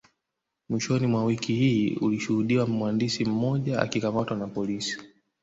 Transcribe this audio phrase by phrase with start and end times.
[0.69, 4.97] Mwishoni mwa wiki ilishuhudiwa mwandishi mmoja akikamatwa na polisi